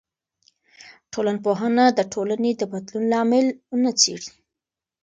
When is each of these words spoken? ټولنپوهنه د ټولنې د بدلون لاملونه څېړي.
ټولنپوهنه 1.13 1.85
د 1.97 1.99
ټولنې 2.13 2.51
د 2.55 2.61
بدلون 2.71 3.03
لاملونه 3.13 3.89
څېړي. 4.01 4.31